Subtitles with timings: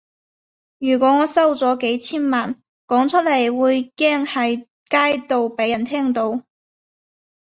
[0.79, 6.41] 如果我收咗幾千萬，講出嚟會驚喺街度畀人聽到